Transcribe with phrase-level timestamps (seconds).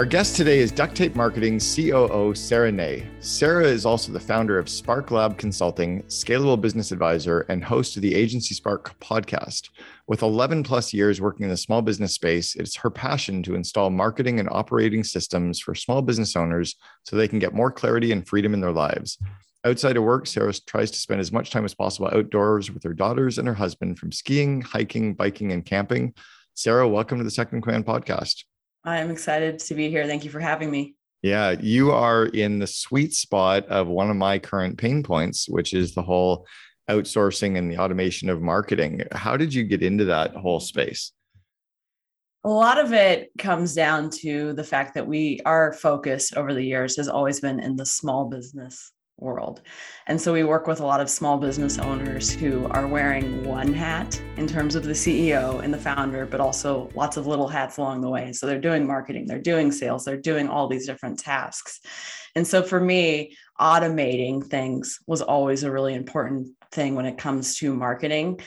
[0.00, 3.06] Our guest today is Duct Tape Marketing COO Sarah Nay.
[3.20, 8.02] Sarah is also the founder of Spark Lab Consulting, scalable business advisor, and host of
[8.02, 9.68] the Agency Spark podcast.
[10.06, 13.90] With 11 plus years working in the small business space, it's her passion to install
[13.90, 18.26] marketing and operating systems for small business owners so they can get more clarity and
[18.26, 19.18] freedom in their lives.
[19.66, 22.94] Outside of work, Sarah tries to spend as much time as possible outdoors with her
[22.94, 26.14] daughters and her husband from skiing, hiking, biking, and camping.
[26.54, 28.44] Sarah, welcome to the Second Command podcast.
[28.84, 30.06] I'm excited to be here.
[30.06, 30.94] Thank you for having me.
[31.22, 35.74] Yeah, you are in the sweet spot of one of my current pain points, which
[35.74, 36.46] is the whole
[36.88, 39.02] outsourcing and the automation of marketing.
[39.12, 41.12] How did you get into that whole space?
[42.44, 46.64] A lot of it comes down to the fact that we our focus over the
[46.64, 49.62] years has always been in the small business world.
[50.06, 53.72] And so we work with a lot of small business owners who are wearing one
[53.72, 57.76] hat in terms of the CEO and the founder, but also lots of little hats
[57.76, 58.32] along the way.
[58.32, 61.80] So they're doing marketing, they're doing sales, they're doing all these different tasks.
[62.36, 67.56] And so for me, automating things was always a really important thing when it comes
[67.56, 68.40] to marketing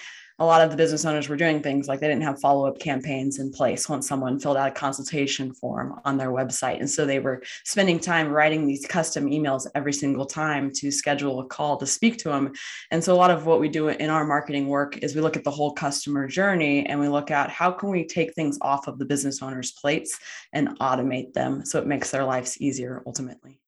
[0.43, 2.77] a lot of the business owners were doing things like they didn't have follow up
[2.77, 6.79] campaigns in place once someone filled out a consultation form on their website.
[6.79, 11.39] And so they were spending time writing these custom emails every single time to schedule
[11.39, 12.51] a call to speak to them.
[12.91, 15.37] And so a lot of what we do in our marketing work is we look
[15.37, 18.87] at the whole customer journey and we look at how can we take things off
[18.87, 20.19] of the business owners' plates
[20.51, 23.62] and automate them so it makes their lives easier ultimately.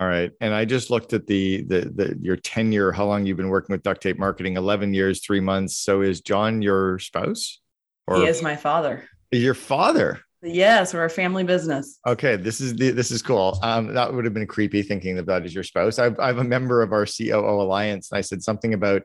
[0.00, 0.32] All right.
[0.40, 3.74] And I just looked at the the the your tenure, how long you've been working
[3.74, 5.76] with duct tape marketing, 11 years, 3 months.
[5.76, 7.60] So is John your spouse?
[8.06, 9.06] Or he is my father.
[9.30, 10.20] Your father?
[10.42, 11.98] Yes, we're a family business.
[12.06, 13.58] Okay, this is the, this is cool.
[13.62, 15.98] Um, that would have been creepy thinking that that is your spouse.
[15.98, 19.02] I've, I'm a member of our COO alliance, and I said something about,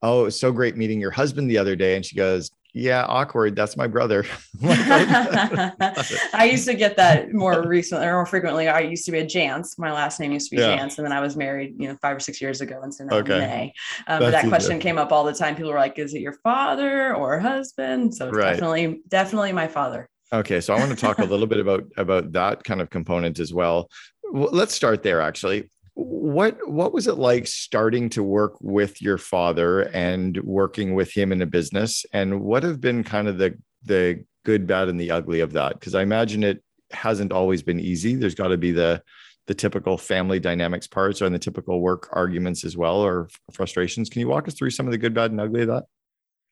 [0.00, 3.56] "Oh, so great meeting your husband the other day," and she goes, yeah, awkward.
[3.56, 4.26] That's my brother.
[4.62, 8.68] I used to get that more recently or more frequently.
[8.68, 9.78] I used to be a Jantsch.
[9.78, 10.76] My last name used to be yeah.
[10.76, 10.98] Jantsch.
[10.98, 12.80] And then I was married, you know, five or six years ago.
[12.82, 13.38] And so now okay.
[13.38, 13.74] Nay.
[14.08, 15.56] Um, but that question came up all the time.
[15.56, 18.14] People were like, is it your father or husband?
[18.14, 18.52] So right.
[18.52, 20.10] definitely, definitely my father.
[20.30, 20.60] Okay.
[20.60, 23.54] So I want to talk a little bit about, about that kind of component as
[23.54, 23.88] well.
[24.22, 29.16] well let's start there actually what what was it like starting to work with your
[29.16, 32.04] father and working with him in a business?
[32.12, 35.72] And what have been kind of the the good bad and the ugly of that?
[35.72, 38.14] Because i imagine it hasn't always been easy.
[38.14, 39.02] There's got to be the
[39.46, 44.10] the typical family dynamics parts or the typical work arguments as well or frustrations.
[44.10, 45.84] Can you walk us through some of the good bad and ugly of that?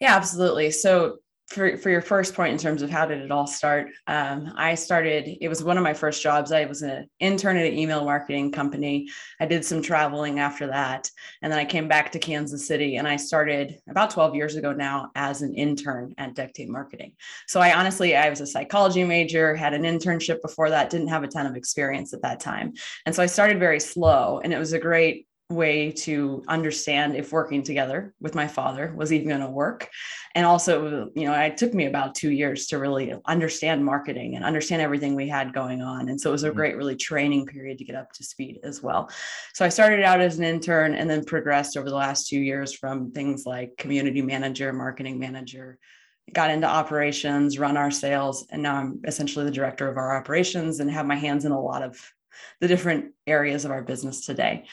[0.00, 0.70] Yeah absolutely.
[0.70, 1.18] So
[1.48, 4.74] for, for your first point in terms of how did it all start um, i
[4.74, 6.52] started it was one of my first jobs.
[6.52, 9.08] I was an intern at an email marketing company.
[9.40, 11.10] I did some traveling after that
[11.42, 14.72] and then i came back to kansas city and i started about 12 years ago
[14.72, 17.12] now as an intern at duct tape marketing.
[17.46, 21.24] So i honestly i was a psychology major had an internship before that didn't have
[21.24, 22.72] a ton of experience at that time.
[23.06, 27.32] And so i started very slow and it was a great way to understand if
[27.32, 29.90] working together with my father was even going to work
[30.34, 34.44] and also you know it took me about two years to really understand marketing and
[34.44, 36.08] understand everything we had going on.
[36.08, 36.56] And so it was a mm-hmm.
[36.56, 39.10] great really training period to get up to speed as well.
[39.52, 42.72] So i started out as an intern and then progressed over the last two years
[42.72, 45.78] from things like community manager marketing manager.
[46.32, 50.80] Got into operations run our sales and now i'm essentially the director of our operations
[50.80, 52.00] and have my hands in a lot of
[52.60, 54.64] the different areas of our business today.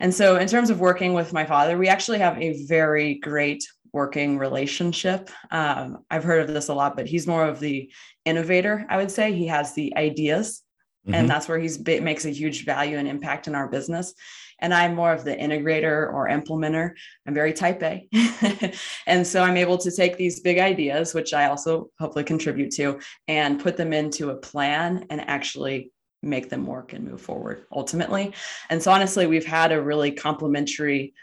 [0.00, 3.66] And so, in terms of working with my father, we actually have a very great
[3.92, 5.30] working relationship.
[5.50, 7.90] Um, I've heard of this a lot, but he's more of the
[8.24, 9.32] innovator, I would say.
[9.32, 10.62] He has the ideas,
[11.06, 11.14] mm-hmm.
[11.14, 14.14] and that's where he's makes a huge value and impact in our business.
[14.60, 16.90] And I'm more of the integrator or implementer.
[17.26, 18.08] I'm very type A.
[19.06, 22.98] and so I'm able to take these big ideas, which I also hopefully contribute to,
[23.28, 25.92] and put them into a plan and actually
[26.22, 28.32] make them work and move forward ultimately.
[28.70, 31.14] And so, honestly, we've had a really complementary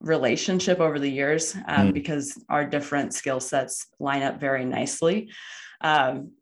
[0.00, 1.92] relationship over the years um, mm.
[1.94, 5.30] because our different skill sets line up very nicely.
[5.80, 6.32] Um,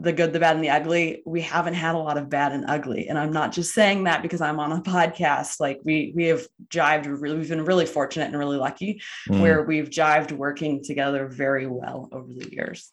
[0.00, 1.22] the good, the bad, and the ugly.
[1.26, 4.22] We haven't had a lot of bad and ugly, and I'm not just saying that
[4.22, 5.58] because I'm on a podcast.
[5.58, 7.06] Like we we have jived.
[7.20, 9.40] Really, we've been really fortunate and really lucky mm.
[9.40, 12.92] where we've jived working together very well over the years.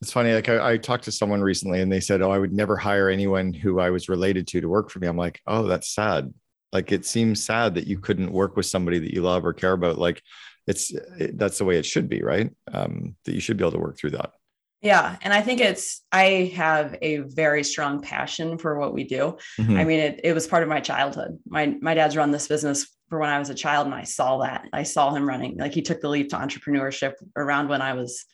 [0.00, 0.32] It's funny.
[0.32, 3.10] Like I, I, talked to someone recently and they said, Oh, I would never hire
[3.10, 5.06] anyone who I was related to to work for me.
[5.06, 6.32] I'm like, Oh, that's sad.
[6.72, 9.72] Like it seems sad that you couldn't work with somebody that you love or care
[9.72, 9.98] about.
[9.98, 10.22] Like
[10.66, 12.50] it's it, that's the way it should be, right?
[12.72, 14.32] Um, that you should be able to work through that.
[14.82, 15.16] Yeah.
[15.22, 19.38] And I think it's, I have a very strong passion for what we do.
[19.58, 19.76] Mm-hmm.
[19.76, 21.38] I mean, it, it was part of my childhood.
[21.48, 24.38] My, my dad's run this business for when I was a child and I saw
[24.38, 24.68] that.
[24.72, 25.56] I saw him running.
[25.56, 28.26] Like he took the leap to entrepreneurship around when I was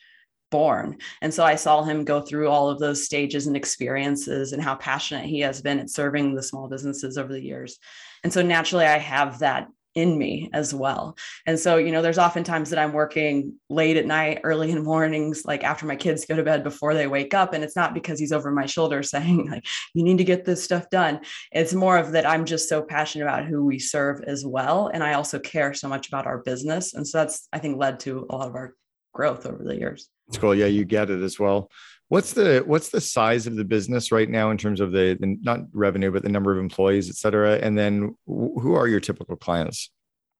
[0.51, 0.97] born.
[1.21, 4.75] And so I saw him go through all of those stages and experiences and how
[4.75, 7.79] passionate he has been at serving the small businesses over the years.
[8.23, 11.15] And so naturally, I have that in me as well.
[11.45, 14.83] And so, you know, there's often times that I'm working late at night, early in
[14.83, 17.53] mornings, like after my kids go to bed before they wake up.
[17.53, 20.63] And it's not because he's over my shoulder saying, like, you need to get this
[20.63, 21.19] stuff done.
[21.51, 24.89] It's more of that I'm just so passionate about who we serve as well.
[24.91, 26.93] And I also care so much about our business.
[26.93, 28.73] And so that's, I think, led to a lot of our
[29.13, 30.09] growth over the years.
[30.27, 30.55] It's cool.
[30.55, 31.69] Yeah, you get it as well.
[32.09, 35.37] What's the what's the size of the business right now in terms of the, the
[35.41, 37.55] not revenue, but the number of employees, et cetera?
[37.55, 39.89] And then who are your typical clients?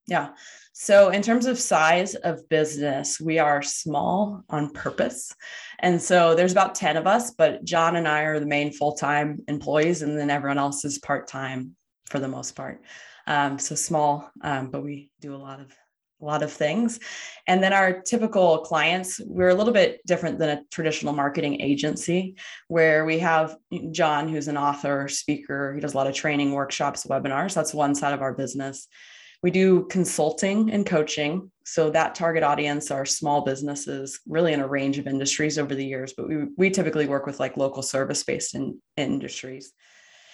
[0.08, 0.30] Yeah.
[0.74, 5.34] So, in terms of size of business, we are small on purpose.
[5.80, 8.94] And so there's about 10 of us, but John and I are the main full
[8.94, 11.76] time employees, and then everyone else is part time
[12.10, 12.82] for the most part.
[13.28, 15.72] Um, so small, um, but we do a lot of
[16.24, 17.00] a lot of things.
[17.48, 22.36] And then our typical clients, we're a little bit different than a traditional marketing agency,
[22.70, 23.58] where we have
[23.92, 25.74] John, who's an author, speaker.
[25.74, 27.54] He does a lot of training, workshops, webinars.
[27.54, 28.88] That's one side of our business.
[29.44, 31.52] We do consulting and coaching.
[31.66, 35.86] So that target audience are small businesses, really in a range of industries over the
[35.86, 39.74] years, but we, we typically work with like local service based in, industries.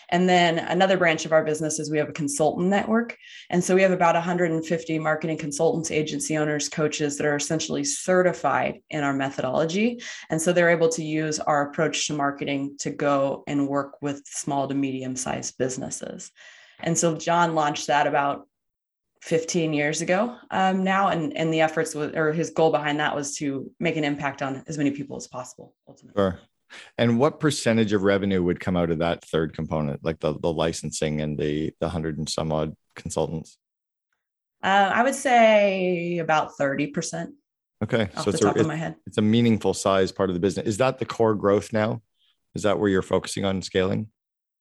[0.10, 3.18] And then another branch of our business is we have a consultant network.
[3.50, 8.80] And so we have about 150 marketing consultants, agency owners, coaches that are essentially certified
[8.90, 10.02] in our methodology.
[10.30, 14.24] And so they're able to use our approach to marketing to go and work with
[14.26, 16.32] small to medium sized businesses.
[16.80, 18.48] And so John launched that about
[19.22, 23.14] 15 years ago um, now and and the efforts was, or his goal behind that
[23.14, 26.40] was to make an impact on as many people as possible ultimately sure
[26.98, 30.52] and what percentage of revenue would come out of that third component, like the, the
[30.52, 33.58] licensing and the the hundred and some odd consultants?
[34.64, 37.36] Uh, I would say about thirty percent.
[37.82, 40.68] Okay, so it's a, it's, it's a meaningful size part of the business.
[40.68, 42.02] Is that the core growth now?
[42.54, 44.10] Is that where you're focusing on scaling?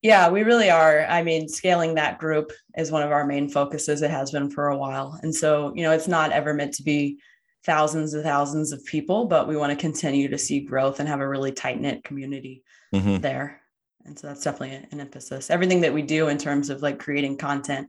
[0.02, 1.04] Yeah, we really are.
[1.06, 4.02] I mean, scaling that group is one of our main focuses.
[4.02, 5.18] It has been for a while.
[5.22, 7.18] And so, you know, it's not ever meant to be
[7.64, 11.20] thousands and thousands of people, but we want to continue to see growth and have
[11.20, 12.62] a really tight knit community
[12.94, 13.18] mm-hmm.
[13.18, 13.60] there.
[14.04, 15.50] And so that's definitely an emphasis.
[15.50, 17.88] Everything that we do in terms of like creating content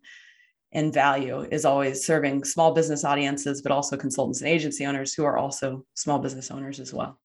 [0.72, 5.24] and value is always serving small business audiences, but also consultants and agency owners who
[5.24, 7.20] are also small business owners as well.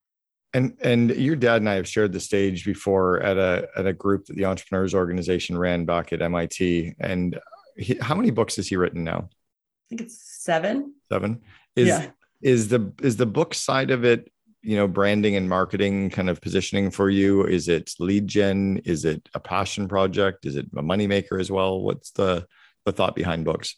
[0.52, 3.92] And and your dad and I have shared the stage before at a at a
[3.92, 6.94] group that the Entrepreneurs Organization ran back at MIT.
[7.00, 7.40] And
[7.76, 9.28] he, how many books has he written now?
[9.28, 10.94] I think it's seven.
[11.10, 11.42] Seven.
[11.74, 12.10] Is yeah
[12.44, 14.30] is the is the book side of it
[14.62, 17.44] you know branding and marketing kind of positioning for you?
[17.44, 18.80] Is it lead gen?
[18.84, 20.46] Is it a passion project?
[20.46, 21.80] Is it a moneymaker as well?
[21.80, 22.46] What's the
[22.84, 23.74] the thought behind books?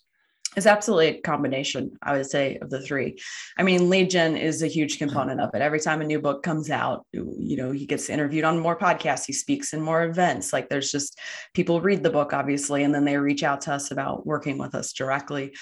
[0.56, 3.18] It's absolutely a combination i would say of the three.
[3.58, 5.60] I mean lead gen is a huge component of it.
[5.60, 9.26] Every time a new book comes out you know he gets interviewed on more podcasts
[9.26, 10.52] he speaks in more events.
[10.52, 11.18] Like there's just
[11.54, 14.74] people read the book obviously and then they reach out to us about working with
[14.74, 15.52] us directly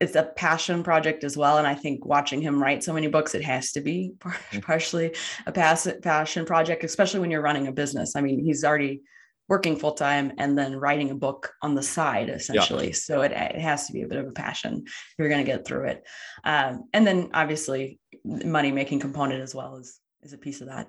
[0.00, 1.58] it's a passion project as well.
[1.58, 4.62] And I think watching him write so many books, it has to be mm.
[4.62, 5.14] partially
[5.46, 8.14] a passion project, especially when you're running a business.
[8.14, 9.02] I mean, he's already
[9.48, 12.88] working full time and then writing a book on the side, essentially.
[12.88, 12.94] Yeah.
[12.94, 15.50] So it, it has to be a bit of a passion if you're going to
[15.50, 16.04] get through it.
[16.44, 20.88] Um, and then obviously, money making component as well is is a piece of that.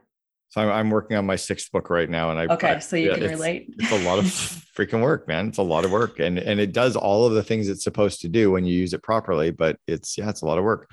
[0.49, 2.69] So I'm, I'm working on my sixth book right now, and I okay.
[2.71, 3.73] I, so you yeah, can it's, relate.
[3.77, 4.25] It's a lot of
[4.75, 5.47] freaking work, man.
[5.47, 8.21] It's a lot of work, and and it does all of the things it's supposed
[8.21, 9.51] to do when you use it properly.
[9.51, 10.89] But it's yeah, it's a lot of work.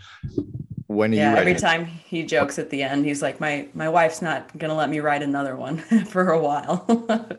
[0.88, 3.88] When are yeah, you every time he jokes at the end, he's like, "My my
[3.88, 6.84] wife's not gonna let me write another one for a while."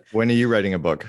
[0.12, 1.06] when are you writing a book?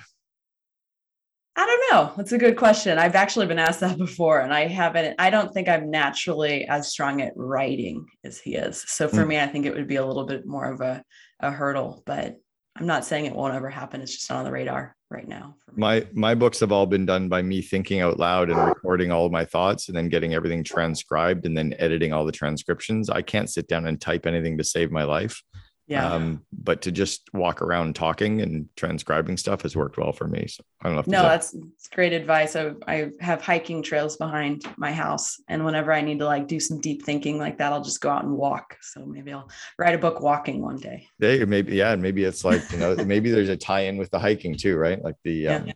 [1.58, 2.12] I don't know.
[2.16, 2.98] That's a good question.
[2.98, 5.16] I've actually been asked that before, and I haven't.
[5.18, 8.84] I don't think I'm naturally as strong at writing as he is.
[8.86, 9.26] So for mm.
[9.26, 11.02] me, I think it would be a little bit more of a,
[11.40, 12.04] a hurdle.
[12.06, 12.36] But
[12.76, 14.00] I'm not saying it won't ever happen.
[14.00, 15.56] It's just not on the radar right now.
[15.74, 19.26] My my books have all been done by me thinking out loud and recording all
[19.26, 23.10] of my thoughts, and then getting everything transcribed, and then editing all the transcriptions.
[23.10, 25.42] I can't sit down and type anything to save my life.
[25.88, 26.12] Yeah.
[26.12, 30.46] Um, but to just walk around talking and transcribing stuff has worked well for me.
[30.46, 31.22] So I don't know.
[31.22, 32.56] no, that's, that's great advice.
[32.56, 36.60] I, I have hiking trails behind my house, and whenever I need to like do
[36.60, 38.76] some deep thinking like that, I'll just go out and walk.
[38.82, 41.08] So maybe I'll write a book walking one day.
[41.18, 44.76] Maybe yeah, maybe it's like you know maybe there's a tie-in with the hiking too,
[44.76, 45.02] right?
[45.02, 45.72] Like the um, yeah.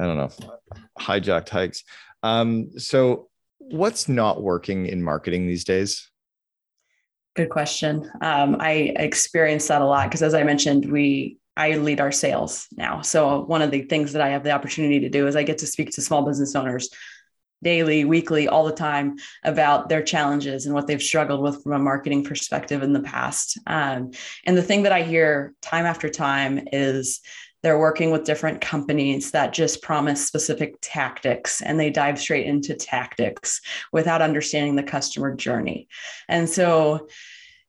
[0.00, 0.30] I don't know,
[0.98, 1.84] hijacked hikes.
[2.24, 6.10] Um, so what's not working in marketing these days?
[7.34, 8.10] Good question.
[8.20, 12.66] Um, I experience that a lot because, as I mentioned, we I lead our sales
[12.72, 13.02] now.
[13.02, 15.58] So one of the things that I have the opportunity to do is I get
[15.58, 16.88] to speak to small business owners
[17.62, 21.78] daily, weekly, all the time about their challenges and what they've struggled with from a
[21.78, 23.58] marketing perspective in the past.
[23.66, 24.10] Um,
[24.44, 27.20] and the thing that I hear time after time is
[27.62, 32.74] they're working with different companies that just promise specific tactics and they dive straight into
[32.74, 33.60] tactics
[33.92, 35.88] without understanding the customer journey.
[36.28, 37.08] And so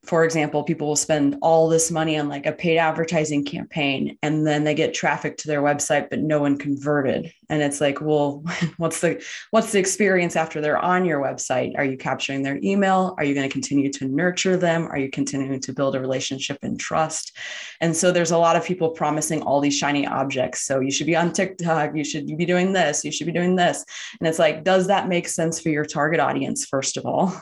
[0.05, 4.45] for example, people will spend all this money on like a paid advertising campaign and
[4.45, 7.33] then they get traffic to their website, but no one converted.
[7.49, 8.43] And it's like, well,
[8.77, 11.77] what's the what's the experience after they're on your website?
[11.77, 13.15] Are you capturing their email?
[13.17, 14.87] Are you going to continue to nurture them?
[14.87, 17.37] Are you continuing to build a relationship and trust?
[17.79, 20.65] And so there's a lot of people promising all these shiny objects.
[20.65, 23.55] So you should be on TikTok, you should be doing this, you should be doing
[23.55, 23.85] this.
[24.19, 27.33] And it's like, does that make sense for your target audience, first of all?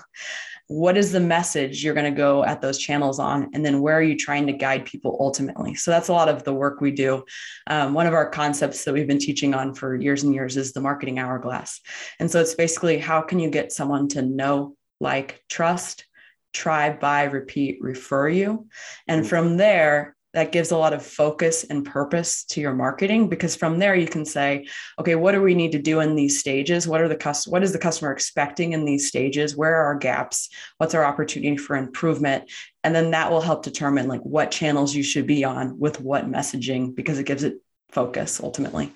[0.68, 3.50] What is the message you're going to go at those channels on?
[3.53, 5.75] And then where are you trying to guide people ultimately?
[5.75, 7.24] So that's a lot of the work we do.
[7.68, 10.72] Um, one of our concepts that we've been teaching on for years and years is
[10.72, 11.82] the marketing hourglass.
[12.20, 16.06] And so it's basically how can you get someone to know like trust
[16.53, 18.68] try buy repeat refer you?
[19.08, 23.55] And from there that gives a lot of focus and purpose to your marketing because
[23.55, 24.65] from there you can say
[25.00, 26.88] okay what do we need to do in these stages?
[26.88, 29.55] What are the cus- what is the customer expecting in these stages?
[29.55, 30.50] Where are our gaps?
[30.77, 32.50] What's our opportunity for improvement?
[32.83, 36.29] And then that will help determine like what channels you should be on with what
[36.29, 38.91] messaging because it gives it focus ultimately.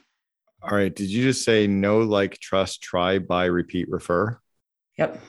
[0.61, 0.95] All right.
[0.95, 4.39] Did you just say no like trust try buy repeat refer?
[4.97, 5.21] Yep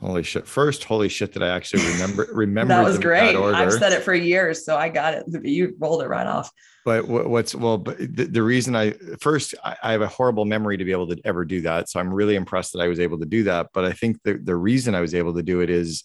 [0.00, 0.46] Holy shit!
[0.46, 1.32] First, holy shit!
[1.32, 3.32] That I actually remember remember that was great.
[3.32, 5.44] That I've said it for years, so I got it.
[5.44, 6.52] You rolled it right off.
[6.84, 10.76] But what's well, but the, the reason I first I, I, have a horrible memory
[10.76, 13.18] to be able to ever do that, so I'm really impressed that I was able
[13.18, 13.70] to do that.
[13.74, 16.04] But I think the the reason I was able to do it is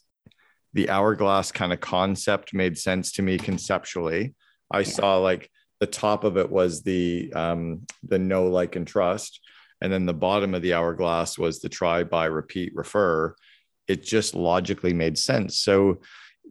[0.73, 4.33] the hourglass kind of concept made sense to me conceptually.
[4.71, 4.85] I yeah.
[4.85, 9.39] saw like the top of it was the um the know like and trust,
[9.81, 13.35] and then the bottom of the hourglass was the try buy repeat refer
[13.87, 15.59] it just logically made sense.
[15.59, 15.99] So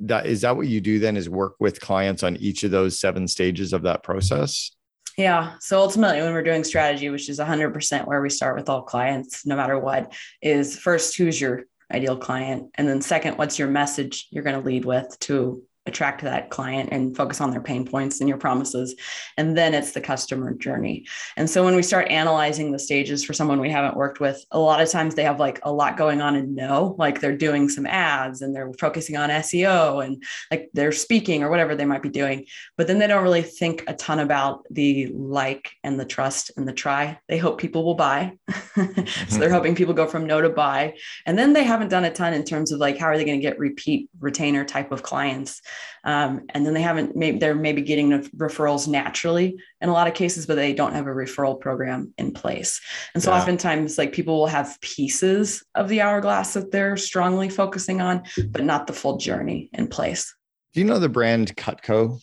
[0.01, 2.99] that is that what you do then is work with clients on each of those
[2.99, 4.71] seven stages of that process?
[5.19, 5.55] Yeah.
[5.61, 9.45] So ultimately, when we're doing strategy, which is 100% where we start with all clients,
[9.45, 12.71] no matter what, is first, who's your ideal client?
[12.77, 16.91] And then, second, what's your message you're going to lead with to attract that client
[16.93, 18.95] and focus on their pain points and your promises.
[19.37, 21.07] And then it's the customer journey.
[21.37, 24.59] And so when we start analyzing the stages for someone we haven't worked with, a
[24.59, 27.69] lot of times they have like a lot going on and no, like they're doing
[27.69, 32.03] some ads and they're focusing on SEO and like they're speaking or whatever they might
[32.03, 32.47] be doing.
[32.77, 36.67] But then they don't really think a ton about the like and the trust and
[36.67, 37.19] the try.
[37.29, 38.39] They hope people will buy.
[38.49, 39.53] so they're mm-hmm.
[39.53, 40.95] hoping people go from no to buy.
[41.27, 43.39] And then they haven't done a ton in terms of like how are they going
[43.39, 45.61] to get repeat retainer type of clients.
[46.05, 50.15] Um, and then they haven't maybe they're maybe getting referrals naturally in a lot of
[50.15, 52.81] cases, but they don't have a referral program in place.
[53.15, 53.39] And so yeah.
[53.39, 58.65] oftentimes like people will have pieces of the hourglass that they're strongly focusing on, but
[58.65, 60.35] not the full journey in place.
[60.75, 62.21] Do you know the brand Cutco?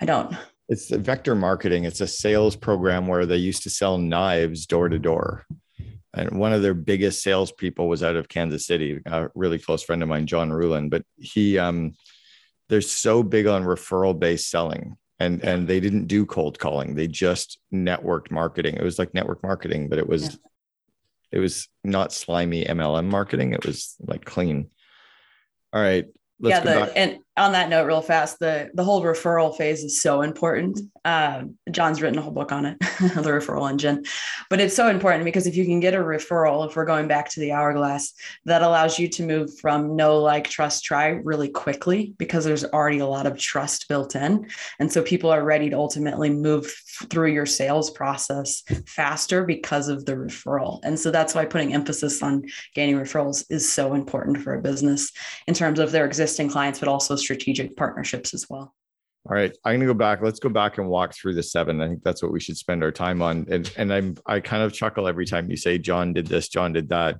[0.00, 0.34] I don't.
[0.68, 1.84] It's the vector marketing.
[1.84, 5.46] It's a sales program where they used to sell knives door to door
[6.14, 10.02] and one of their biggest salespeople was out of Kansas City, a really close friend
[10.02, 10.88] of mine, John Rulin.
[10.88, 11.94] But he um,
[12.68, 16.94] they're so big on referral based selling and and they didn't do cold calling.
[16.94, 18.76] They just networked marketing.
[18.76, 20.36] It was like network marketing but it was yeah.
[21.32, 23.52] it was not slimy mlm marketing.
[23.52, 24.70] It was like clean.
[25.72, 26.06] All right
[26.40, 30.22] yeah the, and on that note real fast the the whole referral phase is so
[30.22, 30.80] important.
[31.04, 34.04] Uh, john's written a whole book on it the referral engine
[34.50, 37.30] but it's so important because if you can get a referral if we're going back
[37.30, 38.12] to the hourglass
[38.44, 42.98] that allows you to move from no like trust try really quickly because there's already
[42.98, 44.48] a lot of trust built in.
[44.78, 46.72] And so people are ready to ultimately move
[47.10, 52.22] through your sales process faster because of the referral and so that's why putting emphasis
[52.22, 55.12] on gaining referrals is so important for a business
[55.46, 58.74] in terms of their existing clients but also strategic partnerships as well.
[59.28, 60.22] All right, I'm going to go back.
[60.22, 61.82] Let's go back and walk through the seven.
[61.82, 63.46] I think that's what we should spend our time on.
[63.50, 66.72] And and I'm I kind of chuckle every time you say John did this, John
[66.72, 67.18] did that.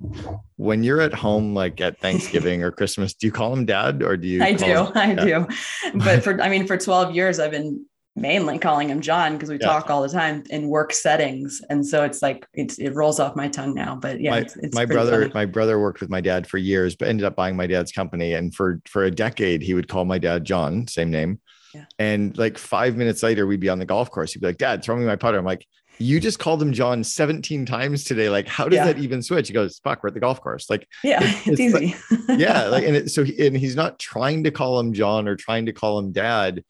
[0.56, 4.16] When you're at home, like at Thanksgiving or Christmas, do you call him dad or
[4.16, 4.42] do you?
[4.42, 5.46] I do, him, I yeah.
[5.46, 5.98] do.
[5.98, 7.84] But for I mean, for 12 years, I've been
[8.20, 9.66] mainly calling him John because we yeah.
[9.66, 13.36] talk all the time in work settings, and so it's like it's it rolls off
[13.36, 13.96] my tongue now.
[13.96, 15.34] But yeah, my, it's, it's my brother funny.
[15.34, 18.34] my brother worked with my dad for years, but ended up buying my dad's company,
[18.34, 21.40] and for for a decade he would call my dad John, same name.
[21.74, 21.84] Yeah.
[21.98, 24.32] And like five minutes later, we'd be on the golf course.
[24.32, 25.38] He'd be like, Dad, throw me my putter.
[25.38, 25.66] I'm like,
[25.98, 28.28] you just called him John 17 times today.
[28.30, 28.84] Like, how does yeah.
[28.86, 29.48] that even switch?
[29.48, 30.70] He goes, fuck, we're at the golf course.
[30.70, 31.96] Like, yeah, it's, it's easy.
[32.28, 32.64] Like, yeah.
[32.64, 35.66] Like, and it, so, he, and he's not trying to call him John or trying
[35.66, 36.64] to call him dad.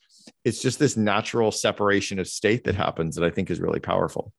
[0.44, 4.32] It's just this natural separation of state that happens that I think is really powerful.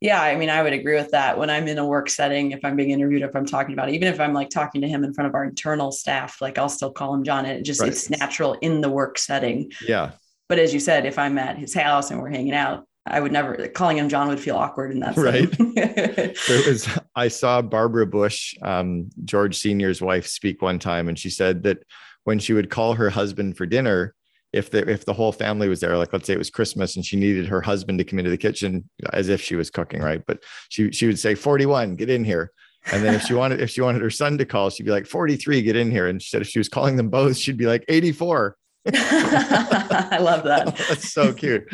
[0.00, 1.38] Yeah, I mean, I would agree with that.
[1.38, 3.96] When I'm in a work setting, if I'm being interviewed, if I'm talking about, it,
[3.96, 6.68] even if I'm like talking to him in front of our internal staff, like I'll
[6.68, 7.44] still call him John.
[7.44, 7.88] And it just right.
[7.88, 9.72] it's natural in the work setting.
[9.86, 10.12] Yeah.
[10.48, 13.32] But as you said, if I'm at his house and we're hanging out, I would
[13.32, 15.16] never calling him John would feel awkward in that.
[15.16, 15.48] Right.
[15.58, 16.88] it was.
[17.16, 21.82] I saw Barbara Bush, um, George Senior's wife, speak one time, and she said that
[22.24, 24.14] when she would call her husband for dinner,
[24.52, 27.04] if the if the whole family was there, like let's say it was Christmas and
[27.04, 30.22] she needed her husband to come into the kitchen as if she was cooking, right?
[30.26, 32.52] But she she would say 41, get in here.
[32.90, 35.06] And then if she wanted if she wanted her son to call, she'd be like
[35.06, 36.06] 43, get in here.
[36.06, 38.56] And instead, if she was calling them both, she'd be like 84.
[38.86, 40.76] I love that.
[40.88, 41.66] That's so cute.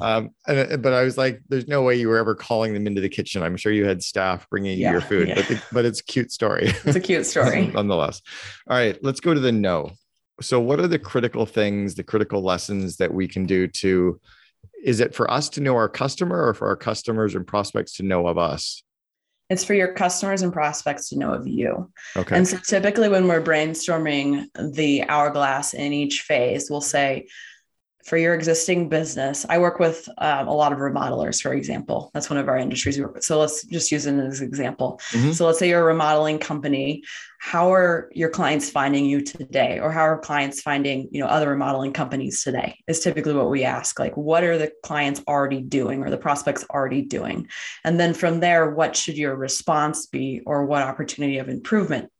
[0.00, 3.02] Um, and, but I was like, there's no way you were ever calling them into
[3.02, 3.42] the kitchen.
[3.42, 5.34] I'm sure you had staff bringing yeah, you your food, yeah.
[5.34, 6.68] but, the, but it's a cute story.
[6.84, 7.66] It's a cute story.
[7.66, 8.22] Nonetheless.
[8.70, 9.90] All right, let's go to the no
[10.40, 14.20] so what are the critical things the critical lessons that we can do to
[14.82, 18.02] is it for us to know our customer or for our customers and prospects to
[18.02, 18.82] know of us?
[19.50, 21.90] It's for your customers and prospects to know of you.
[22.16, 22.36] Okay.
[22.36, 27.26] And so typically when we're brainstorming the hourglass in each phase we'll say
[28.04, 29.46] for your existing business.
[29.48, 32.10] I work with um, a lot of remodelers, for example.
[32.12, 33.24] That's one of our industries we work with.
[33.24, 35.00] So let's just use it as an example.
[35.12, 35.32] Mm-hmm.
[35.32, 37.02] So let's say you're a remodeling company.
[37.40, 39.80] How are your clients finding you today?
[39.80, 42.78] Or how are clients finding, you know, other remodeling companies today?
[42.86, 43.98] Is typically what we ask.
[43.98, 47.48] Like, what are the clients already doing or the prospects already doing?
[47.84, 52.10] And then from there, what should your response be or what opportunity of improvement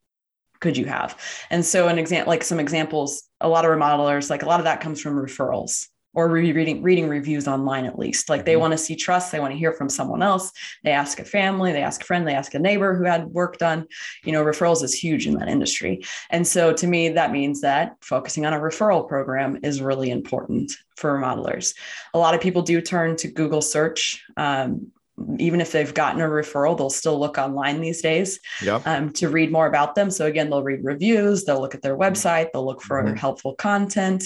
[0.61, 1.19] could you have?
[1.51, 4.65] And so an example, like some examples, a lot of remodelers, like a lot of
[4.65, 8.29] that comes from referrals or reading reading reviews online at least.
[8.29, 8.61] Like they mm-hmm.
[8.61, 10.51] want to see trust, they want to hear from someone else.
[10.83, 13.57] They ask a family, they ask a friend, they ask a neighbor who had work
[13.57, 13.85] done.
[14.23, 16.03] You know, referrals is huge in that industry.
[16.29, 20.71] And so to me, that means that focusing on a referral program is really important
[20.95, 21.75] for remodelers.
[22.13, 24.23] A lot of people do turn to Google search.
[24.37, 24.91] Um,
[25.39, 28.85] even if they've gotten a referral, they'll still look online these days yep.
[28.85, 30.11] um, to read more about them.
[30.11, 33.15] So again, they'll read reviews, they'll look at their website, they'll look for mm-hmm.
[33.15, 34.25] helpful content.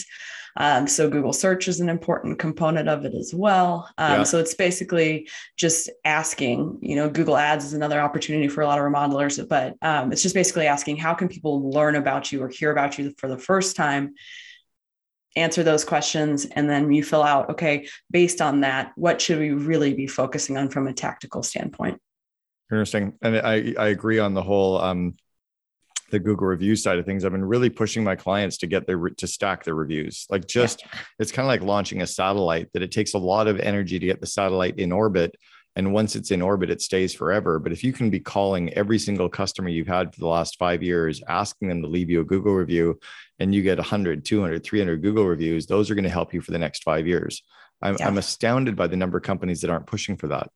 [0.58, 3.90] Um, so Google search is an important component of it as well.
[3.98, 4.24] Um, yeah.
[4.24, 8.80] So it's basically just asking, you know, Google ads is another opportunity for a lot
[8.80, 12.50] of remodelers, but um, it's just basically asking how can people learn about you or
[12.50, 14.16] hear about you for the first time
[15.36, 19.52] answer those questions and then you fill out okay based on that what should we
[19.52, 22.00] really be focusing on from a tactical standpoint?
[22.72, 23.14] Interesting.
[23.22, 25.16] And i i agree on the whole um
[26.12, 27.24] the google review side of things.
[27.24, 30.26] I've been really pushing my clients to get their to stack their reviews.
[30.30, 31.00] Like just yeah.
[31.20, 34.06] it's kind of like launching a satellite that it takes a lot of energy to
[34.06, 35.36] get the satellite in orbit
[35.76, 37.60] and once it's in orbit, it stays forever.
[37.60, 40.84] But if you can be calling every single customer you've had for the last five
[40.84, 43.00] years, asking them to leave you a Google review,
[43.40, 46.52] and you get 100, 200, 300 Google reviews, those are going to help you for
[46.52, 47.44] the next five years.
[47.82, 48.08] I'm, yeah.
[48.08, 50.50] I'm astounded by the number of companies that aren't pushing for that.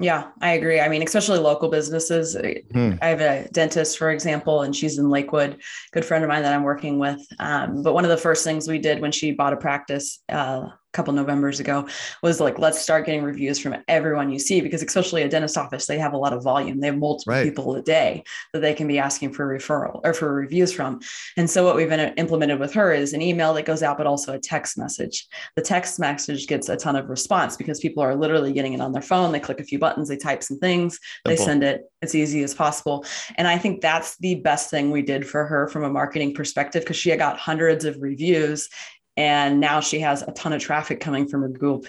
[0.00, 0.80] Yeah, I agree.
[0.80, 2.36] I mean, especially local businesses.
[2.72, 2.94] Hmm.
[3.00, 5.60] I have a dentist, for example, and she's in Lakewood,
[5.92, 7.24] good friend of mine that I'm working with.
[7.38, 10.66] Um, but one of the first things we did when she bought a practice uh,
[10.94, 11.86] couple of Novembers ago
[12.22, 15.86] was like, let's start getting reviews from everyone you see, because especially a dentist office,
[15.86, 16.80] they have a lot of volume.
[16.80, 17.44] They have multiple right.
[17.44, 21.00] people a day that they can be asking for referral or for reviews from.
[21.36, 24.32] And so what we've implemented with her is an email that goes out, but also
[24.32, 25.26] a text message.
[25.56, 28.92] The text message gets a ton of response because people are literally getting it on
[28.92, 29.32] their phone.
[29.32, 31.30] They click a few buttons, they type some things, Simple.
[31.30, 33.04] they send it as easy as possible.
[33.36, 36.82] And I think that's the best thing we did for her from a marketing perspective
[36.82, 38.68] because she got hundreds of reviews
[39.16, 41.84] and now she has a ton of traffic coming from her Google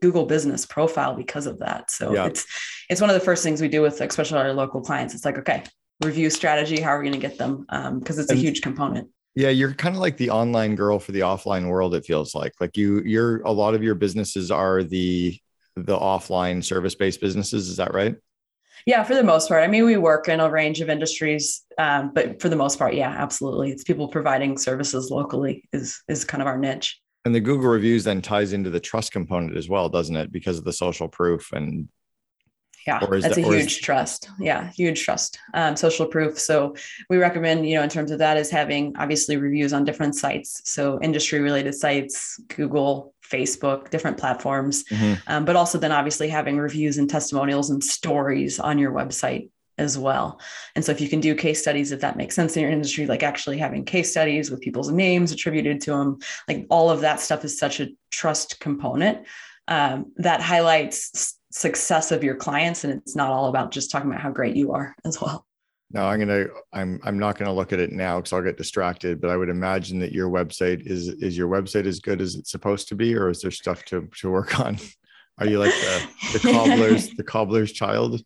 [0.00, 1.90] Google business profile because of that.
[1.90, 2.26] So yeah.
[2.26, 2.46] it's
[2.88, 5.14] it's one of the first things we do with especially our local clients.
[5.14, 5.64] It's like okay,
[6.02, 6.80] review strategy.
[6.80, 7.66] How are we going to get them?
[7.98, 9.10] Because um, it's a huge component.
[9.34, 11.94] Yeah, you're kind of like the online girl for the offline world.
[11.94, 15.38] It feels like like you you're a lot of your businesses are the
[15.76, 17.68] the offline service based businesses.
[17.68, 18.16] Is that right?
[18.86, 19.62] Yeah, for the most part.
[19.62, 22.94] I mean, we work in a range of industries, um, but for the most part,
[22.94, 23.70] yeah, absolutely.
[23.70, 27.00] It's people providing services locally is is kind of our niche.
[27.24, 30.32] And the Google reviews then ties into the trust component as well, doesn't it?
[30.32, 31.88] Because of the social proof and
[32.86, 33.78] yeah that's that, a huge is...
[33.78, 36.74] trust yeah huge trust um, social proof so
[37.08, 40.62] we recommend you know in terms of that is having obviously reviews on different sites
[40.64, 45.14] so industry related sites google Facebook, different platforms, mm-hmm.
[45.26, 49.96] um, but also then obviously having reviews and testimonials and stories on your website as
[49.96, 50.40] well.
[50.74, 53.06] And so if you can do case studies, if that makes sense in your industry,
[53.06, 56.18] like actually having case studies with people's names attributed to them,
[56.48, 59.26] like all of that stuff is such a trust component
[59.68, 62.84] um, that highlights success of your clients.
[62.84, 65.46] And it's not all about just talking about how great you are as well.
[65.92, 66.46] No, I'm gonna.
[66.72, 67.00] I'm.
[67.04, 69.20] I'm not gonna look at it now because I'll get distracted.
[69.20, 72.50] But I would imagine that your website is is your website as good as it's
[72.50, 74.78] supposed to be, or is there stuff to to work on?
[75.38, 78.22] Are you like the, the cobbler's the cobbler's child?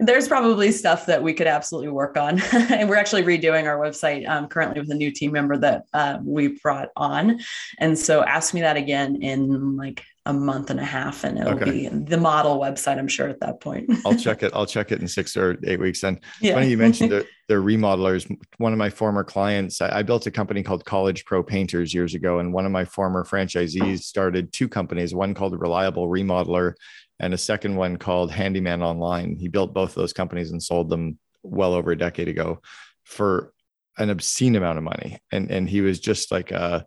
[0.00, 2.40] there's probably stuff that we could absolutely work on.
[2.52, 6.18] and we're actually redoing our website um, currently with a new team member that uh,
[6.22, 7.40] we brought on.
[7.78, 11.54] And so ask me that again in like a month and a half and it'll
[11.54, 11.70] okay.
[11.70, 13.90] be the model website, I'm sure at that point.
[14.04, 14.52] I'll check it.
[14.54, 16.04] I'll check it in six or eight weeks.
[16.04, 16.52] And yeah.
[16.52, 18.30] funny you mentioned the, the remodelers.
[18.58, 22.14] One of my former clients, I, I built a company called College Pro Painters years
[22.14, 22.40] ago.
[22.40, 26.74] And one of my former franchisees started two companies, one called Reliable Remodeler
[27.18, 29.34] and a second one called Handyman Online.
[29.36, 32.60] He built both of those companies and sold them well over a decade ago
[33.04, 33.52] for
[33.96, 35.18] an obscene amount of money.
[35.32, 36.86] And and he was just like a,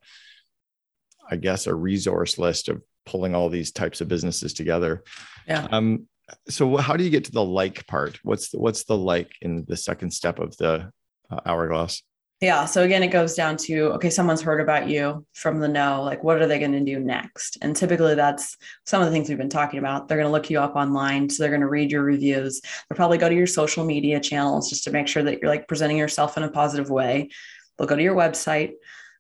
[1.30, 5.04] I guess, a resource list of pulling all these types of businesses together.
[5.48, 5.68] Yeah.
[5.72, 6.08] Um,
[6.48, 8.20] so how do you get to the like part?
[8.24, 10.92] What's the, what's the like in the second step of the
[11.30, 12.02] uh, hourglass?
[12.42, 12.66] Yeah.
[12.66, 16.02] So again, it goes down to okay, someone's heard about you from the know.
[16.02, 17.60] Like, what are they going to do next?
[17.62, 20.08] And typically, that's some of the things we've been talking about.
[20.08, 21.30] They're going to look you up online.
[21.30, 22.60] So they're going to read your reviews.
[22.62, 25.68] They'll probably go to your social media channels just to make sure that you're like
[25.68, 27.30] presenting yourself in a positive way.
[27.78, 28.72] They'll go to your website.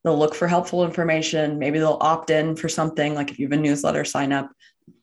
[0.04, 1.60] They'll look for helpful information.
[1.60, 4.50] Maybe they'll opt in for something like if you have a newsletter sign up.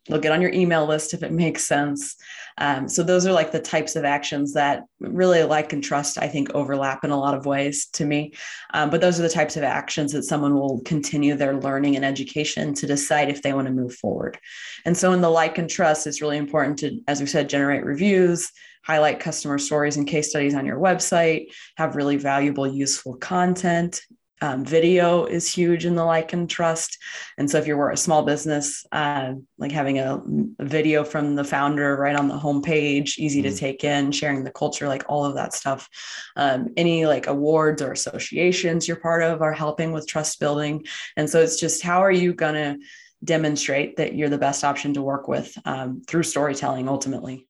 [0.07, 2.17] They'll get on your email list if it makes sense.
[2.61, 6.27] Um, so those are like the types of actions that really like and trust, I
[6.27, 8.33] think, overlap in a lot of ways to me.
[8.75, 12.05] Um, but those are the types of actions that someone will continue their learning and
[12.05, 14.39] education to decide if they want to move forward.
[14.85, 17.85] And so in the like and trust, it's really important to, as we said, generate
[17.85, 18.51] reviews,
[18.85, 24.01] highlight customer stories and case studies on your website, have really valuable, useful content,
[24.41, 26.99] um, video is huge in the like and trust.
[27.39, 30.21] And so if you're a small business, uh, like having a,
[30.59, 33.51] a, video from the founder right on the homepage, easy mm-hmm.
[33.51, 35.89] to take in, sharing the culture, like all of that stuff.
[36.37, 40.85] Um, any like awards or associations you're part of are helping with trust building.
[41.17, 42.79] And so it's just how are you going to
[43.25, 47.48] demonstrate that you're the best option to work with um, through storytelling ultimately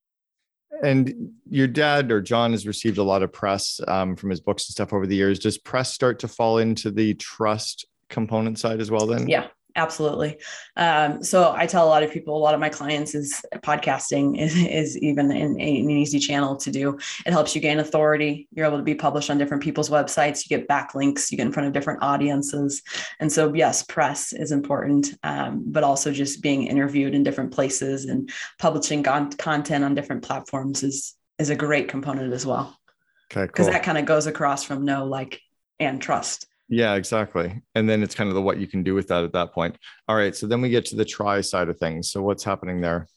[0.83, 4.69] and your dad or John has received a lot of press um, from his books
[4.69, 5.39] and stuff over the years.
[5.39, 9.07] Does press start to fall into the trust component side as well?
[9.07, 10.39] Then, yeah, absolutely.
[10.77, 14.39] Um, so I tell a lot of people, a lot of my clients is podcasting
[14.41, 16.99] is, is even an, an, easy channel to do.
[17.27, 18.49] It helps you gain authority.
[18.53, 20.49] You're able to be published on different people's websites.
[20.49, 21.31] You get backlinks.
[21.31, 22.83] You get in front of different audiences.
[23.21, 28.07] And so, yes, press is important, um, but also just being interviewed in different places
[28.07, 32.77] and publishing con- content on different platforms is is a great component as well.
[33.31, 35.41] Okay, because that kind of goes across from know, like,
[35.79, 36.47] and trust.
[36.69, 37.63] Yeah, exactly.
[37.75, 39.77] And then it's kind of the what you can do with that at that point.
[40.07, 40.37] All right.
[40.37, 42.11] So then we get to the try side of things.
[42.11, 43.09] So what's happening there?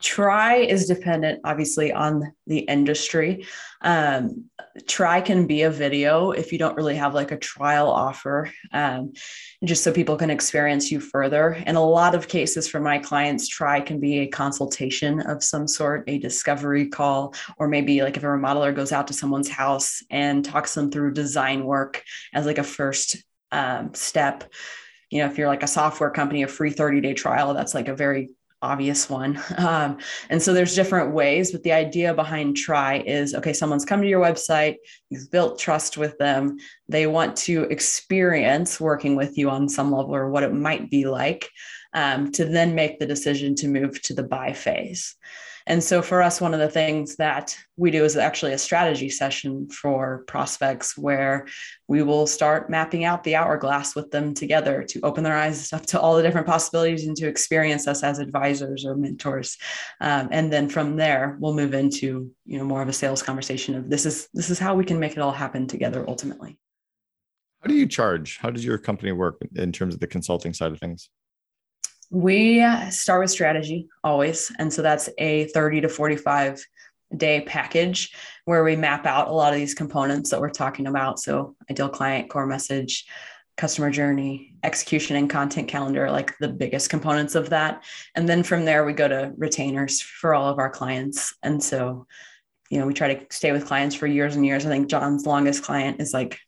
[0.00, 3.46] Try is dependent, obviously, on the industry.
[3.80, 4.44] Um,
[4.86, 9.12] try can be a video if you don't really have like a trial offer, um,
[9.64, 11.54] just so people can experience you further.
[11.66, 15.66] In a lot of cases for my clients, try can be a consultation of some
[15.66, 20.00] sort, a discovery call, or maybe like if a remodeler goes out to someone's house
[20.10, 23.16] and talks them through design work as like a first
[23.50, 24.44] um, step
[25.10, 27.88] you know, if you're like a software company, a free 30 day trial, that's like
[27.88, 28.28] a very
[28.62, 29.40] obvious one.
[29.58, 29.98] Um,
[30.30, 34.08] and so there's different ways, but the idea behind try is okay, someone's come to
[34.08, 34.76] your website,
[35.10, 36.56] you've built trust with them,
[36.88, 41.06] they want to experience working with you on some level or what it might be
[41.06, 41.50] like
[41.92, 45.16] um, to then make the decision to move to the buy phase.
[45.68, 49.10] And so for us, one of the things that we do is actually a strategy
[49.10, 51.46] session for prospects where
[51.88, 55.84] we will start mapping out the hourglass with them together to open their eyes up
[55.86, 59.58] to all the different possibilities and to experience us as advisors or mentors.
[60.00, 63.74] Um, and then from there, we'll move into you know more of a sales conversation
[63.74, 66.58] of this is this is how we can make it all happen together ultimately.
[67.60, 68.38] How do you charge?
[68.38, 71.10] How does your company work in terms of the consulting side of things?
[72.10, 74.50] We start with strategy always.
[74.58, 76.64] And so that's a 30 to 45
[77.16, 81.18] day package where we map out a lot of these components that we're talking about.
[81.18, 83.06] So, ideal client, core message,
[83.56, 87.84] customer journey, execution, and content calendar, like the biggest components of that.
[88.14, 91.34] And then from there, we go to retainers for all of our clients.
[91.42, 92.06] And so,
[92.70, 94.64] you know, we try to stay with clients for years and years.
[94.64, 96.38] I think John's longest client is like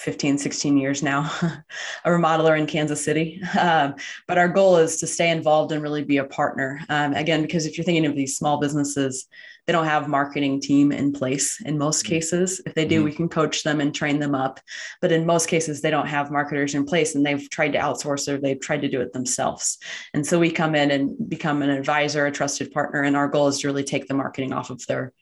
[0.00, 1.30] 15, 16 years now,
[2.04, 3.40] a remodeler in Kansas City.
[3.58, 3.94] Um,
[4.26, 6.80] but our goal is to stay involved and really be a partner.
[6.88, 9.26] Um, again, because if you're thinking of these small businesses,
[9.66, 12.14] they don't have marketing team in place in most mm-hmm.
[12.14, 12.62] cases.
[12.64, 13.04] If they do, mm-hmm.
[13.04, 14.58] we can coach them and train them up.
[15.02, 18.26] But in most cases, they don't have marketers in place and they've tried to outsource
[18.26, 19.78] or they've tried to do it themselves.
[20.14, 23.02] And so we come in and become an advisor, a trusted partner.
[23.02, 25.12] And our goal is to really take the marketing off of their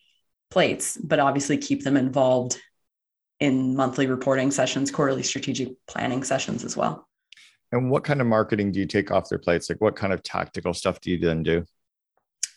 [0.50, 2.58] plates, but obviously keep them involved
[3.40, 7.08] in monthly reporting sessions, quarterly strategic planning sessions as well.
[7.70, 9.68] And what kind of marketing do you take off their plates?
[9.68, 11.64] Like what kind of tactical stuff do you then do?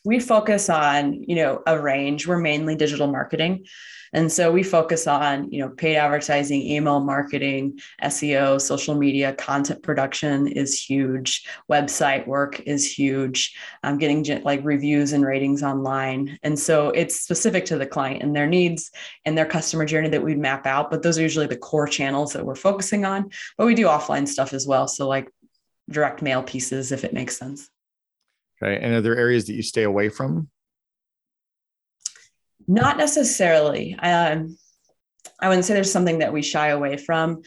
[0.03, 2.27] We focus on you know a range.
[2.27, 3.65] We're mainly digital marketing.
[4.13, 9.83] And so we focus on you know paid advertising email marketing seo social media content
[9.83, 11.45] production is huge.
[11.69, 13.55] Website work is huge.
[13.83, 16.37] Um, getting like reviews and ratings online.
[16.43, 18.91] And so it's specific to the client and their needs
[19.25, 22.33] and their customer journey that we'd map out but those are usually the core channels
[22.33, 23.29] that we're focusing on.
[23.57, 24.87] But we do offline stuff as well.
[24.87, 25.31] So like
[25.89, 27.69] direct mail pieces if it makes sense
[28.61, 28.79] Okay.
[28.81, 30.49] And are there areas that you stay away from?
[32.67, 33.95] Not necessarily.
[33.95, 34.57] Um,
[35.39, 37.41] I wouldn't say there's something that we shy away from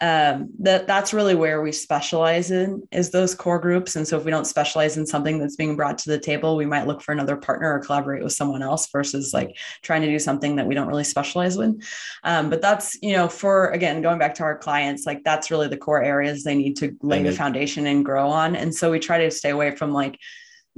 [0.00, 3.94] um, that that's really where we specialize in is those core groups.
[3.94, 6.66] And so if we don't specialize in something that's being brought to the table, we
[6.66, 10.18] might look for another partner or collaborate with someone else versus like trying to do
[10.18, 11.80] something that we don't really specialize in.
[12.24, 15.68] Um, but that's, you know, for again, going back to our clients, like that's really
[15.68, 18.56] the core areas they need to lay the foundation and grow on.
[18.56, 20.18] And so we try to stay away from like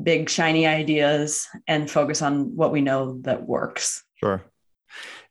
[0.02, 4.04] big shiny ideas and focus on what we know that works.
[4.14, 4.44] Sure.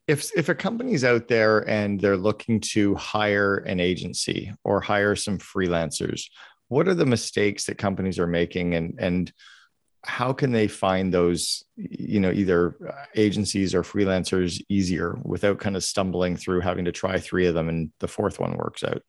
[0.07, 5.15] If if a company's out there and they're looking to hire an agency or hire
[5.15, 6.25] some freelancers,
[6.67, 9.33] what are the mistakes that companies are making and and
[10.07, 15.75] how can they find those you know either uh, agencies or freelancers easier without kind
[15.75, 19.01] of stumbling through having to try three of them and the fourth one works out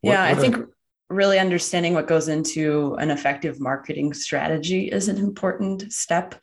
[0.00, 0.66] what, yeah what i think
[1.12, 6.34] really understanding what goes into an effective marketing strategy is an important step.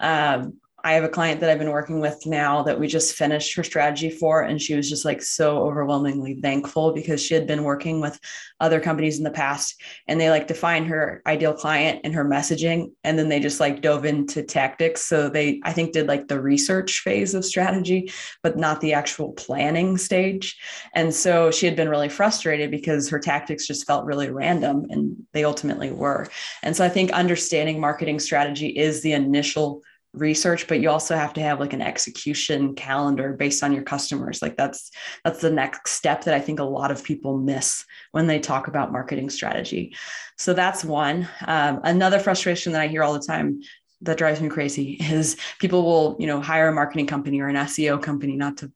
[0.00, 3.54] Um, I have a client that I've been working with now that we just finished
[3.56, 7.64] her strategy for, and she was just like so overwhelmingly thankful because she had been
[7.64, 8.20] working with
[8.60, 12.92] other companies in the past and they like defined her ideal client and her messaging.
[13.02, 15.00] And then they just like dove into tactics.
[15.00, 19.32] So they, I think, did like the research phase of strategy, but not the actual
[19.32, 20.58] planning stage.
[20.94, 25.16] And so she had been really frustrated because her tactics just felt really random and
[25.32, 26.28] they ultimately were.
[26.62, 29.82] And so I think understanding marketing strategy is the initial
[30.14, 34.40] research but you also have to have like an execution calendar based on your customers.
[34.40, 34.90] Like that's
[35.24, 38.68] that's the next step that i think a lot of people miss when they talk
[38.68, 39.94] about marketing strategy.
[40.38, 41.28] So that's one.
[41.46, 43.60] Um, another frustration that i hear all the time
[44.02, 47.56] that drives me crazy is people will you know hire a marketing company or an
[47.56, 48.70] seo company not to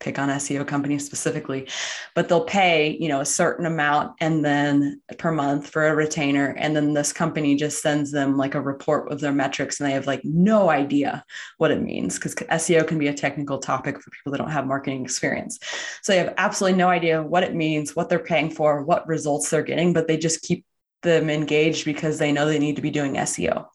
[0.00, 1.68] pick on SEO companies specifically,
[2.14, 6.54] but they'll pay, you know, a certain amount and then per month for a retainer.
[6.58, 9.94] And then this company just sends them like a report of their metrics and they
[9.94, 11.24] have like no idea
[11.58, 14.66] what it means because SEO can be a technical topic for people that don't have
[14.66, 15.58] marketing experience.
[16.02, 19.50] So they have absolutely no idea what it means, what they're paying for, what results
[19.50, 20.64] they're getting, but they just keep
[21.02, 23.66] them engaged because they know they need to be doing SEO.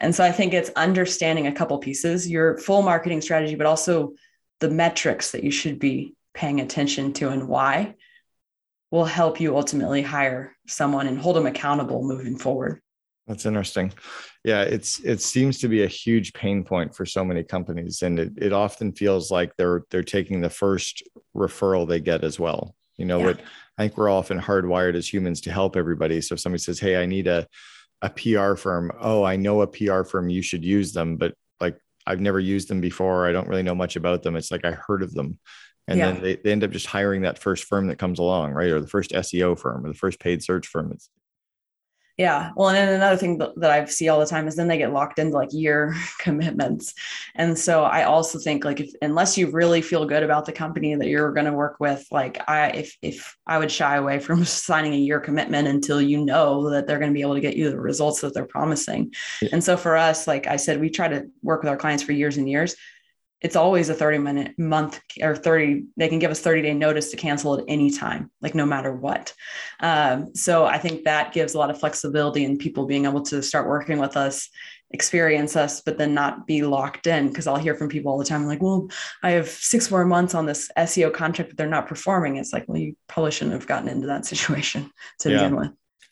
[0.00, 4.12] And so I think it's understanding a couple pieces, your full marketing strategy, but also
[4.60, 7.94] the metrics that you should be paying attention to and why
[8.90, 12.80] will help you ultimately hire someone and hold them accountable moving forward.
[13.26, 13.92] That's interesting.
[14.44, 18.18] Yeah, it's it seems to be a huge pain point for so many companies, and
[18.18, 21.04] it, it often feels like they're they're taking the first
[21.36, 22.74] referral they get as well.
[22.96, 23.26] You know, yeah.
[23.26, 23.40] what
[23.78, 26.20] I think we're often hardwired as humans to help everybody.
[26.20, 27.46] So if somebody says, "Hey, I need a
[28.02, 31.34] a PR firm," oh, I know a PR firm, you should use them, but
[32.10, 33.26] I've never used them before.
[33.26, 34.36] I don't really know much about them.
[34.36, 35.38] It's like I heard of them.
[35.88, 36.12] And yeah.
[36.12, 38.70] then they, they end up just hiring that first firm that comes along, right?
[38.70, 40.92] Or the first SEO firm or the first paid search firm.
[40.92, 41.10] It's
[42.16, 42.50] yeah.
[42.54, 44.92] Well, and then another thing that I see all the time is then they get
[44.92, 46.94] locked into like year commitments.
[47.34, 50.94] And so I also think like if unless you really feel good about the company
[50.94, 54.44] that you're going to work with, like I if if I would shy away from
[54.44, 57.56] signing a year commitment until you know that they're going to be able to get
[57.56, 59.14] you the results that they're promising.
[59.40, 59.50] Yeah.
[59.52, 62.12] And so for us, like I said, we try to work with our clients for
[62.12, 62.76] years and years
[63.40, 67.10] it's always a 30 minute month or 30 they can give us 30 day notice
[67.10, 69.32] to cancel at any time like no matter what.
[69.80, 73.42] Um, so i think that gives a lot of flexibility in people being able to
[73.42, 74.48] start working with us
[74.92, 77.28] experience us but then not be locked in.
[77.28, 78.88] Because i'll hear from people all the time like well
[79.22, 82.36] i have six more months on this seo contract but they're not performing.
[82.36, 85.36] It's like well you probably shouldn't have gotten into that situation to yeah.
[85.38, 85.70] begin with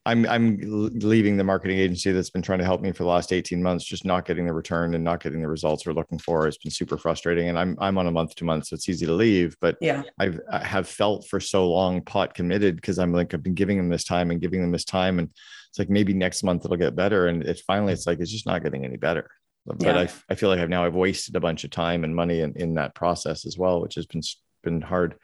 [0.08, 3.30] I'm I'm leaving the marketing agency that's been trying to help me for the last
[3.30, 6.48] 18 months, just not getting the return and not getting the results we're looking for.
[6.48, 7.50] It's been super frustrating.
[7.50, 9.54] And I'm I'm on a month to month, so it's easy to leave.
[9.60, 13.42] But yeah, I've I have felt for so long pot committed because I'm like I've
[13.42, 15.18] been giving them this time and giving them this time.
[15.18, 15.28] And
[15.68, 17.26] it's like maybe next month it'll get better.
[17.26, 19.30] And it finally it's like it's just not getting any better.
[19.66, 19.98] But yeah.
[19.98, 22.54] I, I feel like I've now I've wasted a bunch of time and money in,
[22.56, 24.22] in that process as well, which has been
[24.64, 25.16] been hard.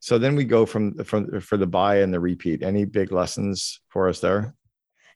[0.00, 2.62] So then we go from from for the buy and the repeat.
[2.62, 4.54] Any big lessons for us there?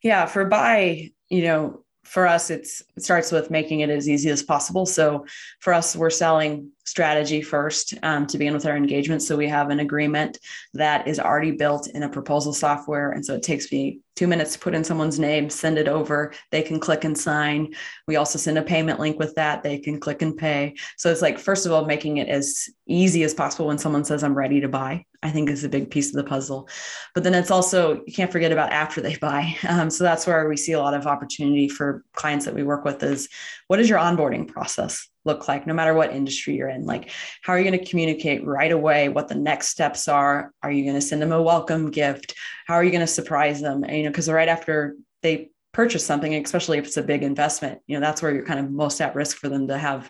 [0.03, 4.29] Yeah, for buy, you know, for us, it's it starts with making it as easy
[4.29, 4.85] as possible.
[4.85, 5.25] So
[5.59, 9.23] for us, we're selling strategy first um, to begin with our engagement.
[9.23, 10.37] So we have an agreement
[10.75, 14.53] that is already built in a proposal software, and so it takes me two minutes
[14.53, 16.33] to put in someone's name, send it over.
[16.51, 17.73] They can click and sign.
[18.07, 19.61] We also send a payment link with that.
[19.61, 20.75] They can click and pay.
[20.97, 24.23] So it's like, first of all, making it as easy as possible when someone says,
[24.23, 26.69] I'm ready to buy, I think is a big piece of the puzzle.
[27.13, 29.55] But then it's also, you can't forget about after they buy.
[29.75, 32.85] Um, so that's where we see a lot of opportunity for clients that we work
[32.85, 33.27] with is
[33.67, 35.09] what is your onboarding process?
[35.25, 37.09] look like no matter what industry you're in like
[37.41, 40.83] how are you going to communicate right away what the next steps are are you
[40.83, 42.35] going to send them a welcome gift
[42.67, 46.05] how are you going to surprise them and, you know because right after they purchase
[46.05, 49.01] something especially if it's a big investment you know that's where you're kind of most
[49.01, 50.09] at risk for them to have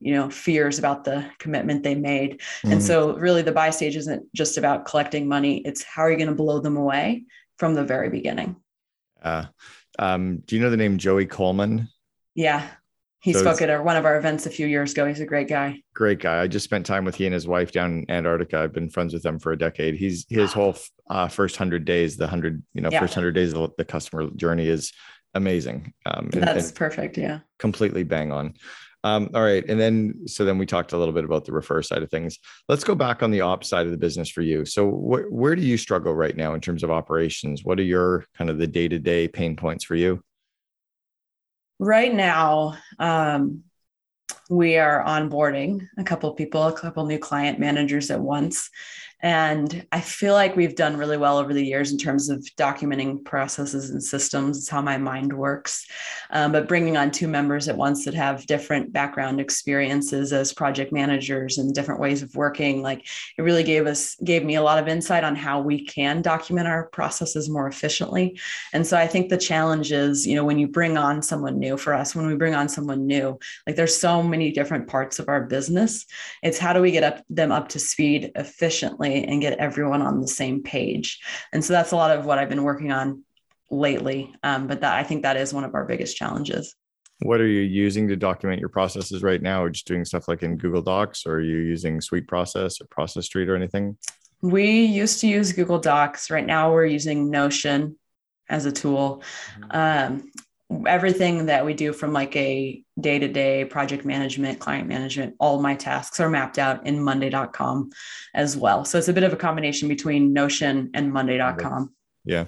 [0.00, 2.72] you know fears about the commitment they made mm-hmm.
[2.72, 6.16] and so really the buy stage isn't just about collecting money it's how are you
[6.16, 7.24] going to blow them away
[7.58, 8.56] from the very beginning
[9.22, 9.44] uh,
[9.98, 11.88] um, do you know the name joey coleman
[12.34, 12.68] yeah
[13.26, 15.04] he so spoke at one of our events a few years ago.
[15.04, 15.82] He's a great guy.
[15.94, 16.42] Great guy.
[16.42, 18.60] I just spent time with he and his wife down in Antarctica.
[18.60, 19.96] I've been friends with them for a decade.
[19.96, 20.76] He's his whole
[21.10, 23.00] uh, first hundred days, the hundred, you know, yeah.
[23.00, 24.92] first hundred days of the customer journey is
[25.34, 25.92] amazing.
[26.06, 27.18] Um, and, That's and perfect.
[27.18, 27.40] Yeah.
[27.58, 28.54] Completely bang on.
[29.06, 29.64] Um, all right.
[29.68, 32.38] And then, so then we talked a little bit about the refer side of things.
[32.68, 34.64] Let's go back on the ops side of the business for you.
[34.64, 37.64] So, wh- where do you struggle right now in terms of operations?
[37.64, 40.22] What are your kind of the day to day pain points for you?
[41.78, 43.62] right now um,
[44.48, 48.70] we are onboarding a couple people a couple new client managers at once
[49.22, 53.24] and I feel like we've done really well over the years in terms of documenting
[53.24, 54.58] processes and systems.
[54.58, 55.86] It's how my mind works.
[56.30, 60.92] Um, but bringing on two members at once that have different background experiences as project
[60.92, 63.06] managers and different ways of working, like
[63.38, 66.68] it really gave us, gave me a lot of insight on how we can document
[66.68, 68.38] our processes more efficiently.
[68.74, 71.78] And so I think the challenge is, you know, when you bring on someone new
[71.78, 75.30] for us, when we bring on someone new, like there's so many different parts of
[75.30, 76.04] our business.
[76.42, 80.20] It's how do we get up them up to speed efficiently and get everyone on
[80.20, 81.20] the same page.
[81.52, 83.24] And so that's a lot of what I've been working on
[83.70, 84.34] lately.
[84.42, 86.74] Um, but that I think that is one of our biggest challenges.
[87.20, 89.62] What are you using to document your processes right now?
[89.62, 92.86] Or just doing stuff like in Google Docs, or are you using Sweet SweetProcess or
[92.90, 93.96] Process Street or anything?
[94.42, 96.30] We used to use Google Docs.
[96.30, 97.96] Right now, we're using Notion
[98.50, 99.22] as a tool.
[99.58, 100.14] Mm-hmm.
[100.14, 100.30] Um,
[100.86, 106.18] everything that we do from like a day-to-day project management client management all my tasks
[106.18, 107.90] are mapped out in monday.com
[108.34, 108.84] as well.
[108.84, 111.92] So it's a bit of a combination between notion and monday.com
[112.26, 112.46] yeah.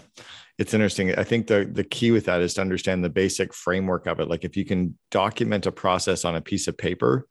[0.59, 1.15] It's interesting.
[1.15, 4.29] I think the the key with that is to understand the basic framework of it.
[4.29, 7.27] Like if you can document a process on a piece of paper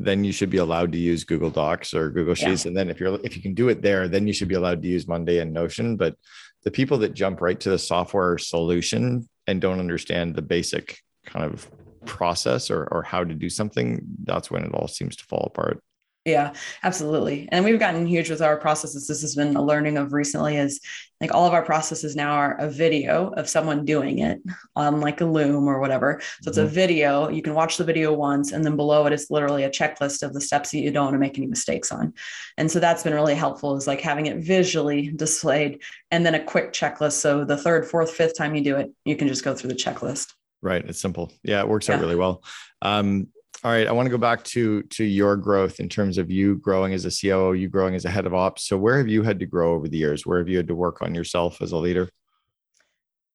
[0.00, 2.64] then you should be allowed to use google docs or google sheets.
[2.64, 2.70] Yeah.
[2.70, 4.82] and then if you're if you can do it there then you should be allowed
[4.82, 5.96] to use monday and notion.
[5.96, 6.16] But
[6.64, 11.44] the people that jump right to the software solution and don't understand the basic kind
[11.44, 11.70] of
[12.06, 15.82] process or, or how to do something, that's when it all seems to fall apart.
[16.24, 17.50] Yeah, absolutely.
[17.52, 19.06] And we've gotten huge with our processes.
[19.06, 20.80] This has been a learning of recently is
[21.20, 24.40] like all of our processes now are a video of someone doing it
[24.74, 26.22] on like a loom or whatever.
[26.40, 26.66] So it's mm-hmm.
[26.66, 27.28] a video.
[27.28, 30.32] You can watch the video once and then below it is literally a checklist of
[30.32, 32.14] the steps that you don't want to make any mistakes on.
[32.56, 36.42] And so that's been really helpful is like having it visually displayed and then a
[36.42, 37.12] quick checklist.
[37.12, 39.76] So the third, fourth, fifth time you do it, you can just go through the
[39.76, 40.32] checklist.
[40.62, 40.82] Right.
[40.86, 41.32] It's simple.
[41.42, 41.96] Yeah, it works yeah.
[41.96, 42.42] out really well.
[42.80, 43.28] Um,
[43.64, 46.56] all right, I want to go back to to your growth in terms of you
[46.56, 48.68] growing as a COO, you growing as a head of ops.
[48.68, 50.26] So where have you had to grow over the years?
[50.26, 52.10] Where have you had to work on yourself as a leader?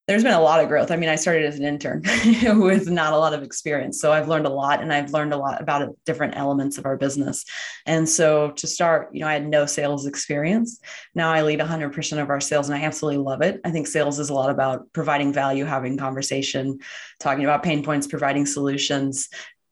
[0.07, 0.89] There's been a lot of growth.
[0.89, 2.01] I mean, I started as an intern
[2.59, 4.01] with not a lot of experience.
[4.01, 6.97] So I've learned a lot and I've learned a lot about different elements of our
[6.97, 7.45] business.
[7.85, 10.79] And so to start, you know, I had no sales experience.
[11.13, 13.61] Now I lead 100% of our sales and I absolutely love it.
[13.63, 16.79] I think sales is a lot about providing value, having conversation,
[17.19, 19.29] talking about pain points, providing solutions,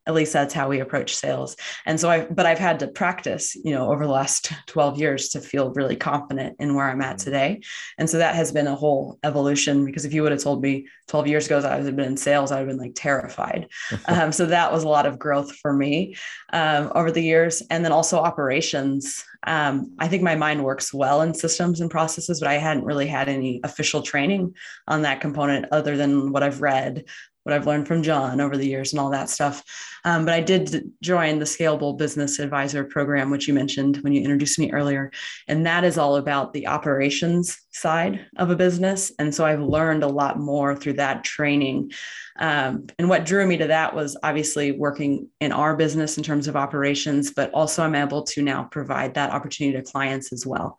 [0.08, 1.56] at least that's how we approach sales.
[1.86, 5.30] And so i but i've had to practice you know over the last 12 years
[5.30, 7.26] to feel really confident in where i'm at mm-hmm.
[7.26, 7.62] today.
[7.98, 10.88] And so that has been a whole evolution because if you would have told me
[11.08, 12.96] 12 years ago that i would have been in sales i would have been like
[12.96, 13.68] terrified.
[14.10, 16.16] Um, so that was a lot of growth for me
[16.54, 17.62] um, over the years.
[17.70, 19.26] And then also operations.
[19.46, 23.06] Um, i think my mind works well in systems and processes but i hadn't really
[23.06, 24.56] had any official training
[24.88, 27.04] on that component other than what i've read
[27.48, 29.64] what I've learned from John over the years and all that stuff.
[30.04, 34.20] Um, but I did join the Scalable Business Advisor program, which you mentioned when you
[34.20, 35.14] introduced me earlier.
[35.48, 39.14] And that is all about the operations side of a business.
[39.18, 41.92] And so I've learned a lot more through that training.
[42.38, 46.50] Um, and what drew me to that was obviously working in our business in terms
[46.50, 50.78] of operations, but also I'm able to now provide that opportunity to clients as well.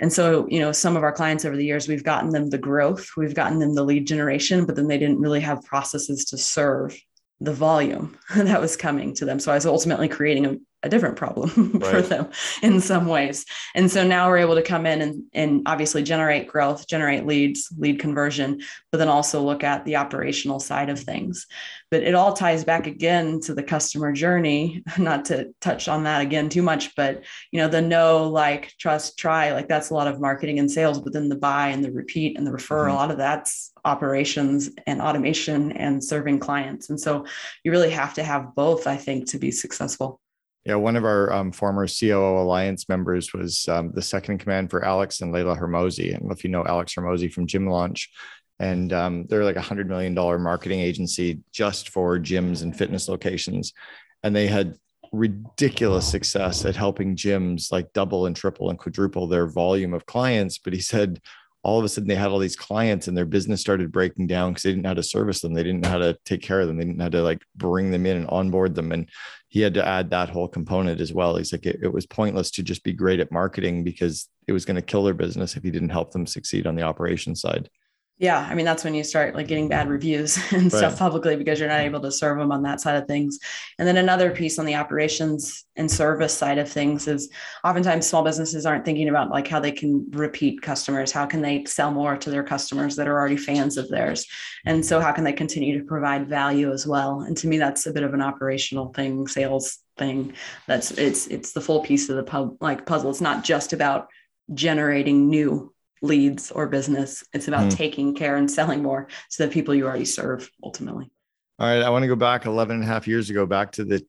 [0.00, 2.58] And so, you know, some of our clients over the years, we've gotten them the
[2.58, 6.38] growth, we've gotten them the lead generation, but then they didn't really have processes to
[6.38, 6.98] serve
[7.40, 9.38] the volume that was coming to them.
[9.38, 11.90] So I was ultimately creating a, different problem right.
[11.90, 12.28] for them
[12.62, 13.44] in some ways.
[13.74, 17.68] And so now we're able to come in and, and obviously generate growth, generate leads,
[17.76, 18.60] lead conversion,
[18.92, 21.46] but then also look at the operational side of things.
[21.90, 26.22] But it all ties back again to the customer journey, not to touch on that
[26.22, 30.06] again too much, but you know, the know, like, trust, try, like that's a lot
[30.06, 32.92] of marketing and sales, but then the buy and the repeat and the refer, mm-hmm.
[32.92, 36.90] a lot of that's operations and automation and serving clients.
[36.90, 37.26] And so
[37.62, 40.20] you really have to have both, I think, to be successful.
[40.64, 44.70] Yeah, one of our um, former COO Alliance members was um, the second in command
[44.70, 46.08] for Alex and Leila Hormozi.
[46.08, 48.10] I don't know if you know Alex Hormozi from Gym Launch.
[48.58, 53.72] And um, they're like a $100 million marketing agency just for gyms and fitness locations.
[54.22, 54.76] And they had
[55.12, 60.58] ridiculous success at helping gyms like double and triple and quadruple their volume of clients.
[60.58, 61.20] But he said,
[61.64, 64.52] all of a sudden they had all these clients and their business started breaking down
[64.52, 65.54] because they didn't know how to service them.
[65.54, 66.76] They didn't know how to take care of them.
[66.76, 68.92] They didn't know how to like bring them in and onboard them.
[68.92, 69.08] And
[69.48, 71.36] he had to add that whole component as well.
[71.36, 74.66] He's like, it, it was pointless to just be great at marketing because it was
[74.66, 77.70] going to kill their business if he didn't help them succeed on the operation side
[78.18, 80.72] yeah i mean that's when you start like getting bad reviews and right.
[80.72, 83.38] stuff publicly because you're not able to serve them on that side of things.
[83.78, 87.30] And then another piece on the operations and service side of things is
[87.64, 91.12] oftentimes small businesses aren't thinking about like how they can repeat customers.
[91.12, 94.26] How can they sell more to their customers that are already fans of theirs?
[94.64, 97.20] And so how can they continue to provide value as well?
[97.20, 100.34] And to me that's a bit of an operational thing sales thing.
[100.66, 103.10] That's it's it's the full piece of the pub like puzzle.
[103.10, 104.08] It's not just about
[104.52, 105.73] generating new
[106.04, 107.24] leads or business.
[107.32, 107.76] It's about mm.
[107.76, 111.10] taking care and selling more to the people you already serve ultimately.
[111.58, 111.82] All right.
[111.82, 114.04] I want to go back 11 and a half years ago, back to the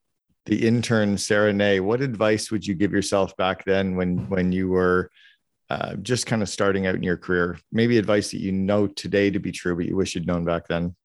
[0.45, 1.79] the intern Sarah Nay.
[1.79, 5.09] What advice would you give yourself back then when when you were
[5.69, 7.57] uh, just kind of starting out in your career?
[7.71, 10.67] Maybe advice that you know today to be true, but you wish you'd known back
[10.67, 10.95] then.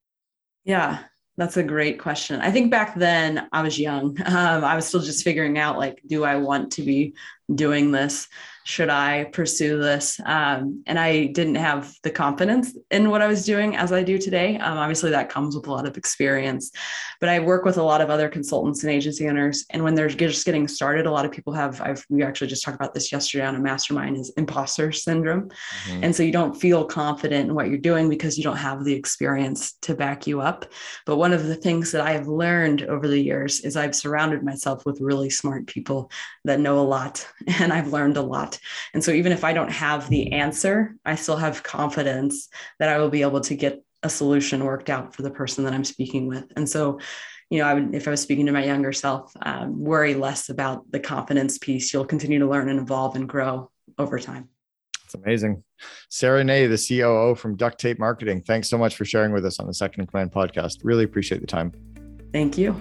[0.64, 0.98] Yeah,
[1.36, 2.40] that's a great question.
[2.42, 4.18] I think back then I was young.
[4.26, 7.14] Um, I was still just figuring out like, do I want to be
[7.54, 8.28] doing this?
[8.70, 10.20] Should I pursue this?
[10.24, 14.16] Um, and I didn't have the confidence in what I was doing as I do
[14.16, 14.58] today.
[14.58, 16.70] Um, obviously, that comes with a lot of experience,
[17.18, 19.66] but I work with a lot of other consultants and agency owners.
[19.70, 22.62] And when they're just getting started, a lot of people have, I've, we actually just
[22.62, 25.50] talked about this yesterday on a mastermind is imposter syndrome.
[25.88, 26.04] Mm-hmm.
[26.04, 28.94] And so you don't feel confident in what you're doing because you don't have the
[28.94, 30.64] experience to back you up.
[31.06, 34.44] But one of the things that I have learned over the years is I've surrounded
[34.44, 36.12] myself with really smart people
[36.44, 37.26] that know a lot
[37.58, 38.59] and I've learned a lot.
[38.94, 42.48] And so even if I don't have the answer, I still have confidence
[42.78, 45.74] that I will be able to get a solution worked out for the person that
[45.74, 46.50] I'm speaking with.
[46.56, 47.00] And so,
[47.50, 50.48] you know, I would, if I was speaking to my younger self, um, worry less
[50.48, 51.92] about the confidence piece.
[51.92, 54.48] You'll continue to learn and evolve and grow over time.
[55.04, 55.64] It's amazing.
[56.08, 58.40] Sarah Nay, the COO from Duct Tape Marketing.
[58.42, 60.78] Thanks so much for sharing with us on the Second in Command podcast.
[60.84, 61.72] Really appreciate the time.
[62.32, 62.80] Thank you.